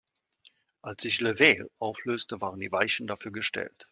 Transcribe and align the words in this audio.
Als 0.81 1.03
sich 1.03 1.19
"Le’veil" 1.21 1.69
auflöste, 1.77 2.41
waren 2.41 2.59
die 2.59 2.71
Weichen 2.71 3.05
dafür 3.05 3.31
gestellt. 3.31 3.87